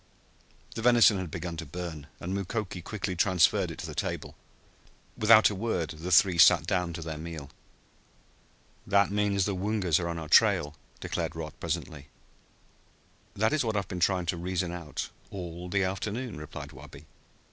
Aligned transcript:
The 0.73 0.81
venison 0.81 1.19
had 1.19 1.29
begun 1.29 1.57
to 1.57 1.63
burn, 1.67 2.07
and 2.19 2.33
Mukoki 2.33 2.81
quickly 2.81 3.15
transferred 3.15 3.69
it 3.69 3.77
to 3.77 3.85
the 3.85 3.93
table. 3.93 4.33
Without 5.15 5.51
a 5.51 5.53
word 5.53 5.91
the 5.91 6.11
three 6.11 6.39
sat 6.39 6.65
down 6.65 6.91
to 6.93 7.03
their 7.03 7.19
meal. 7.19 7.51
"That 8.87 9.11
means 9.11 9.45
the 9.45 9.53
Woongas 9.53 9.99
are 9.99 10.09
on 10.09 10.17
our 10.17 10.27
trail," 10.27 10.75
declared 10.99 11.35
Rod 11.35 11.53
presently. 11.59 12.07
"That 13.35 13.53
is 13.53 13.63
what 13.63 13.75
I 13.75 13.77
have 13.77 13.87
been 13.87 13.99
trying 13.99 14.25
to 14.25 14.37
reason 14.37 14.71
out 14.71 15.11
all 15.29 15.69
the 15.69 15.83
afternoon," 15.83 16.35
replied 16.35 16.71
Wabi. 16.71 17.05